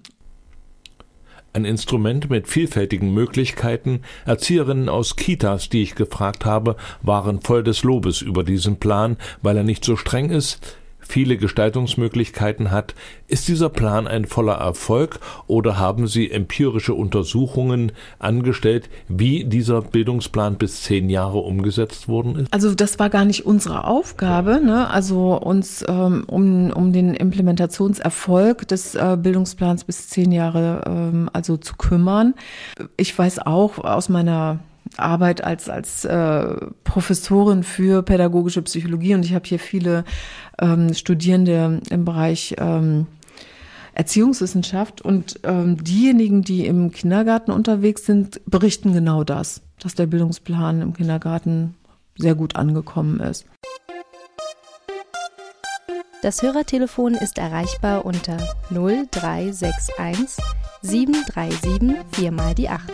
Ein 1.53 1.65
Instrument 1.65 2.31
mit 2.31 2.47
vielfältigen 2.47 3.13
Möglichkeiten. 3.13 4.03
Erzieherinnen 4.25 4.89
aus 4.89 5.17
Kitas, 5.17 5.69
die 5.69 5.83
ich 5.83 5.97
gefragt 5.97 6.45
habe, 6.45 6.77
waren 7.03 7.41
voll 7.41 7.65
des 7.65 7.83
Lobes 7.83 8.23
über 8.23 8.45
diesen 8.45 8.77
Plan, 8.77 9.17
weil 9.43 9.57
er 9.57 9.65
nicht 9.65 9.85
so 9.85 9.97
streng 9.97 10.31
ist, 10.31 10.79
viele 11.11 11.37
Gestaltungsmöglichkeiten 11.37 12.71
hat. 12.71 12.95
Ist 13.27 13.49
dieser 13.49 13.69
Plan 13.69 14.07
ein 14.07 14.25
voller 14.25 14.55
Erfolg 14.55 15.19
oder 15.47 15.79
haben 15.79 16.07
Sie 16.07 16.31
empirische 16.31 16.95
Untersuchungen 16.95 17.93
angestellt, 18.19 18.89
wie 19.09 19.45
dieser 19.45 19.83
Bildungsplan 19.83 20.57
bis 20.57 20.83
zehn 20.83 21.11
Jahre 21.11 21.39
umgesetzt 21.39 22.09
worden 22.09 22.37
ist? 22.37 22.53
Also 22.53 22.75
das 22.75 22.99
war 22.99 23.11
gar 23.11 23.25
nicht 23.25 23.45
unsere 23.45 23.85
Aufgabe, 23.85 24.61
ne? 24.65 24.89
also 24.89 25.37
uns 25.37 25.85
ähm, 25.89 26.25
um, 26.27 26.71
um 26.71 26.93
den 26.93 27.15
Implementationserfolg 27.15 28.69
des 28.69 28.95
äh, 28.95 29.19
Bildungsplans 29.21 29.85
bis 29.85 30.09
zehn 30.09 30.33
Jahre 30.33 30.83
ähm, 30.87 31.29
also 31.33 31.57
zu 31.57 31.75
kümmern. 31.77 32.35
Ich 32.97 33.17
weiß 33.19 33.41
auch 33.41 33.79
aus 33.79 34.09
meiner 34.09 34.61
Arbeit 34.97 35.45
als, 35.45 35.69
als 35.69 36.05
äh, 36.05 36.57
Professorin 36.85 37.63
für 37.63 38.03
pädagogische 38.03 38.63
Psychologie 38.63 39.15
und 39.15 39.25
ich 39.25 39.35
habe 39.35 39.47
hier 39.47 39.59
viele 39.59 40.05
ähm, 40.61 40.95
Studierende 40.95 41.81
im 41.91 42.05
Bereich 42.05 42.55
ähm, 42.59 43.07
Erziehungswissenschaft 43.95 45.03
und 45.03 45.41
ähm, 45.43 45.83
diejenigen, 45.83 46.43
die 46.43 46.67
im 46.67 46.91
Kindergarten 46.91 47.51
unterwegs 47.51 48.07
sind, 48.07 48.41
berichten 48.47 48.93
genau 48.93 49.25
das, 49.25 49.63
dass 49.81 49.95
der 49.95 50.07
Bildungsplan 50.07 50.81
im 50.81 50.95
Kindergarten 50.95 51.75
sehr 52.17 52.35
gut 52.35 52.57
angekommen 52.57 53.21
ist. 53.21 53.47
Das 56.23 56.43
Hörertelefon 56.43 57.15
ist 57.15 57.39
erreichbar 57.39 58.05
unter 58.05 58.37
0361 58.71 60.37
737 60.83 61.97
4 62.13 62.33
mal 62.33 62.55
die 62.55 62.69
8. 62.69 62.93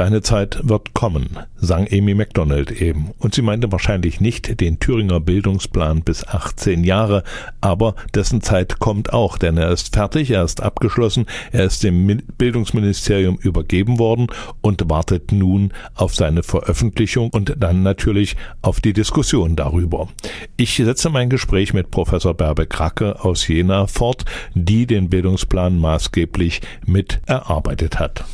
Deine 0.00 0.22
Zeit 0.22 0.60
wird 0.62 0.94
kommen, 0.94 1.36
sang 1.56 1.86
Amy 1.92 2.14
MacDonald 2.14 2.70
eben. 2.70 3.10
Und 3.18 3.34
sie 3.34 3.42
meinte 3.42 3.70
wahrscheinlich 3.70 4.18
nicht 4.18 4.58
den 4.58 4.80
Thüringer 4.80 5.20
Bildungsplan 5.20 6.00
bis 6.00 6.26
18 6.26 6.84
Jahre, 6.84 7.22
aber 7.60 7.94
dessen 8.14 8.40
Zeit 8.40 8.78
kommt 8.78 9.12
auch, 9.12 9.36
denn 9.36 9.58
er 9.58 9.70
ist 9.70 9.94
fertig, 9.94 10.30
er 10.30 10.42
ist 10.42 10.62
abgeschlossen, 10.62 11.26
er 11.52 11.64
ist 11.64 11.82
dem 11.82 12.22
Bildungsministerium 12.38 13.36
übergeben 13.42 13.98
worden 13.98 14.28
und 14.62 14.88
wartet 14.88 15.32
nun 15.32 15.70
auf 15.94 16.14
seine 16.14 16.44
Veröffentlichung 16.44 17.28
und 17.28 17.56
dann 17.58 17.82
natürlich 17.82 18.36
auf 18.62 18.80
die 18.80 18.94
Diskussion 18.94 19.54
darüber. 19.54 20.08
Ich 20.56 20.76
setze 20.76 21.10
mein 21.10 21.28
Gespräch 21.28 21.74
mit 21.74 21.90
Professor 21.90 22.32
Berbe 22.32 22.66
Kracke 22.66 23.22
aus 23.22 23.46
Jena 23.46 23.86
fort, 23.86 24.24
die 24.54 24.86
den 24.86 25.10
Bildungsplan 25.10 25.78
maßgeblich 25.78 26.62
mit 26.86 27.20
erarbeitet 27.26 27.98
hat. 27.98 28.24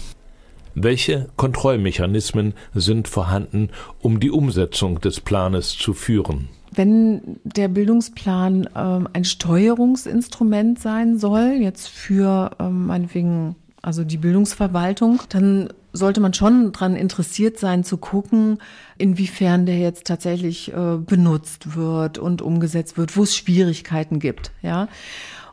Welche 0.78 1.30
Kontrollmechanismen 1.36 2.52
sind 2.74 3.08
vorhanden, 3.08 3.70
um 4.02 4.20
die 4.20 4.30
Umsetzung 4.30 5.00
des 5.00 5.20
Planes 5.20 5.70
zu 5.70 5.94
führen? 5.94 6.50
Wenn 6.70 7.40
der 7.44 7.68
Bildungsplan 7.68 8.68
ähm, 8.76 9.08
ein 9.14 9.24
Steuerungsinstrument 9.24 10.78
sein 10.78 11.18
soll, 11.18 11.56
jetzt 11.58 11.88
für 11.88 12.50
ähm, 12.60 12.88
meinetwegen 12.88 13.56
also 13.80 14.04
die 14.04 14.18
Bildungsverwaltung, 14.18 15.22
dann 15.30 15.70
sollte 15.94 16.20
man 16.20 16.34
schon 16.34 16.72
daran 16.72 16.94
interessiert 16.94 17.58
sein 17.58 17.82
zu 17.82 17.96
gucken, 17.96 18.58
inwiefern 18.98 19.64
der 19.64 19.78
jetzt 19.78 20.06
tatsächlich 20.06 20.74
äh, 20.74 20.98
benutzt 20.98 21.74
wird 21.74 22.18
und 22.18 22.42
umgesetzt 22.42 22.98
wird, 22.98 23.16
wo 23.16 23.22
es 23.22 23.34
Schwierigkeiten 23.34 24.18
gibt, 24.18 24.52
ja. 24.60 24.88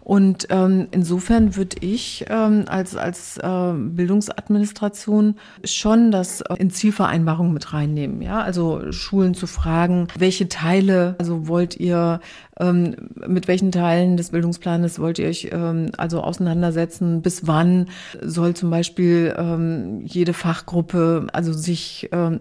Und 0.03 0.47
ähm, 0.49 0.87
insofern 0.91 1.55
würde 1.55 1.77
ich 1.79 2.25
ähm, 2.29 2.65
als, 2.67 2.97
als 2.97 3.37
äh, 3.37 3.73
Bildungsadministration 3.73 5.35
schon 5.63 6.11
das 6.11 6.41
äh, 6.41 6.55
in 6.59 6.71
Zielvereinbarungen 6.71 7.53
mit 7.53 7.71
reinnehmen. 7.71 8.21
Ja, 8.21 8.41
also 8.41 8.91
Schulen 8.91 9.33
zu 9.33 9.47
fragen, 9.47 10.09
welche 10.17 10.49
Teile, 10.49 11.15
also 11.19 11.47
wollt 11.47 11.79
ihr 11.79 12.19
ähm, 12.59 12.95
mit 13.25 13.47
welchen 13.47 13.71
Teilen 13.71 14.17
des 14.17 14.31
Bildungsplanes 14.31 14.99
wollt 14.99 15.19
ihr 15.19 15.29
euch 15.29 15.49
ähm, 15.53 15.91
also 15.97 16.19
auseinandersetzen? 16.19 17.21
Bis 17.21 17.47
wann 17.47 17.87
soll 18.21 18.55
zum 18.55 18.69
Beispiel 18.69 19.33
ähm, 19.37 20.01
jede 20.03 20.33
Fachgruppe 20.33 21.27
also 21.31 21.53
sich 21.53 22.09
ähm, 22.11 22.39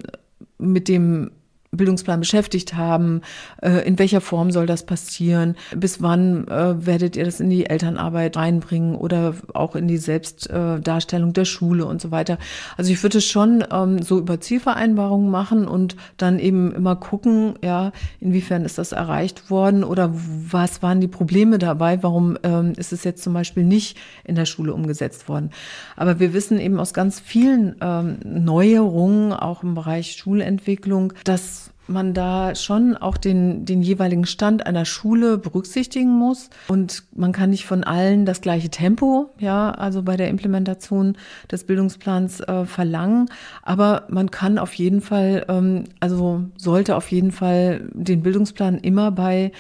mit 0.59 0.89
dem 0.89 1.31
Bildungsplan 1.75 2.21
beschäftigt 2.21 2.75
haben. 2.75 3.23
Äh, 3.63 3.89
in 3.89 3.99
welcher 3.99 4.21
Form 4.21 4.51
soll 4.51 4.67
das 4.67 4.85
passieren? 4.85 5.57
Bis 5.75 6.03
wann 6.03 6.47
äh, 6.49 6.85
werdet 6.85 7.17
ihr 7.17 7.25
das 7.25 7.41
in 7.41 7.49
die 7.49 7.65
Elternarbeit 7.65 8.37
reinbringen 8.37 8.95
oder 8.95 9.35
auch 9.55 9.75
in 9.75 9.89
die 9.89 9.97
Selbstdarstellung 9.97 11.33
der 11.33 11.47
Schule 11.47 11.87
und 11.87 12.03
so 12.03 12.11
weiter? 12.11 12.37
Also 12.77 12.93
ich 12.93 13.03
würde 13.03 13.19
es 13.19 13.25
schon 13.25 13.65
ähm, 13.73 14.03
so 14.03 14.19
über 14.19 14.39
Zielvereinbarungen 14.39 15.31
machen 15.31 15.67
und 15.67 15.97
dann 16.19 16.39
eben 16.39 16.75
immer 16.75 16.95
gucken, 16.95 17.55
ja, 17.65 17.93
inwiefern 18.21 18.67
ist 18.67 18.77
das 18.77 18.93
erreicht 18.93 19.49
worden 19.49 19.83
oder 19.83 20.11
was 20.13 20.83
waren 20.83 21.01
die 21.01 21.09
Probleme 21.09 21.57
dabei? 21.57 22.03
Warum 22.03 22.37
ähm, 22.43 22.75
ist 22.77 22.93
es 22.93 23.03
jetzt 23.03 23.23
zum 23.23 23.33
Beispiel 23.33 23.65
nicht 23.65 23.97
in 24.25 24.35
der 24.35 24.45
Schule 24.45 24.75
umgesetzt 24.75 25.27
worden? 25.27 25.49
Aber 25.97 26.21
wir 26.21 26.35
wissen 26.35 26.61
eben 26.61 26.79
aus 26.79 26.93
ganz 26.93 27.19
vielen 27.19 27.77
ähm, 27.81 28.19
Neuerungen, 28.25 29.33
auch 29.33 29.63
im 29.63 29.75
Bereich 29.75 30.13
Schulentwicklung, 30.13 31.15
dass 31.25 31.62
man 31.87 32.15
da 32.15 32.55
schon 32.55 32.97
auch 32.97 33.17
den, 33.17 33.65
den 33.65 33.83
jeweiligen 33.83 34.27
Stand 34.27 34.67
einer 34.67 34.85
Schule 34.85 35.39
berücksichtigen 35.39 36.11
muss. 36.11 36.51
Und 36.69 37.05
man 37.15 37.33
kann 37.33 37.51
nicht 37.51 37.67
von 37.67 37.85
allen 37.85 38.25
das 38.25 38.41
gleiche 38.41 38.71
Tempo, 38.71 39.31
ja, 39.39 39.73
also 39.73 40.03
bei 40.03 40.17
der 40.17 40.29
Implementation 40.29 41.17
des 41.51 41.65
Bildungsplans 41.65 42.41
äh, 42.41 42.65
verlangen. 42.65 43.29
Aber 43.63 44.07
man 44.09 44.31
kann 44.31 44.59
auf 44.59 44.75
jeden 44.75 45.01
Fall, 45.01 45.45
ähm, 45.49 45.85
also 46.01 46.45
sollte 46.57 46.97
auf 46.97 47.11
jeden 47.11 47.33
Fall 47.33 47.89
den 47.93 48.23
Bildungsplan 48.23 48.79
immer 48.79 49.11
bei 49.11 49.53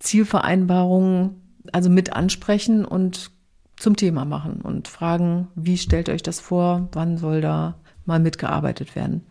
Zielvereinbarungen 0.00 1.42
also 1.70 1.90
mit 1.90 2.12
ansprechen 2.12 2.84
und 2.84 3.30
zum 3.76 3.96
Thema 3.96 4.24
machen 4.24 4.60
und 4.62 4.88
fragen, 4.88 5.48
wie 5.54 5.78
stellt 5.78 6.08
euch 6.08 6.22
das 6.22 6.40
vor, 6.40 6.88
wann 6.92 7.18
soll 7.18 7.40
da 7.40 7.76
mal 8.04 8.20
mitgearbeitet 8.20 8.96
werden. 8.96 9.22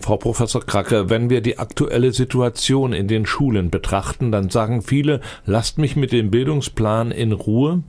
Frau 0.00 0.16
Professor 0.16 0.64
Kracke, 0.64 1.10
wenn 1.10 1.28
wir 1.28 1.42
die 1.42 1.58
aktuelle 1.58 2.12
Situation 2.12 2.94
in 2.94 3.06
den 3.06 3.26
Schulen 3.26 3.70
betrachten, 3.70 4.32
dann 4.32 4.48
sagen 4.48 4.80
viele, 4.80 5.20
lasst 5.44 5.76
mich 5.76 5.94
mit 5.94 6.10
dem 6.10 6.30
Bildungsplan 6.30 7.10
in 7.10 7.32
Ruhe. 7.32 7.82